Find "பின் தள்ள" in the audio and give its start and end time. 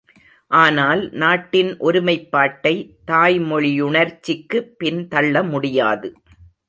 4.77-5.43